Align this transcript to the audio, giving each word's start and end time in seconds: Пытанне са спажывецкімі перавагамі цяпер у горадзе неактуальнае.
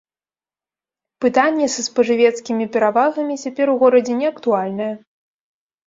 Пытанне 1.25 1.67
са 1.75 1.81
спажывецкімі 1.89 2.65
перавагамі 2.79 3.35
цяпер 3.45 3.67
у 3.79 3.79
горадзе 3.87 4.13
неактуальнае. 4.27 4.93